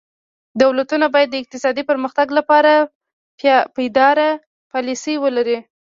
دولتونه 0.61 1.05
باید 1.13 1.29
د 1.31 1.35
اقتصادي 1.43 1.83
پرمختګ 1.89 2.27
لپاره 2.37 2.73
پایداره 3.75 4.27
پالیسي 4.71 5.15
ولري. 5.23 5.59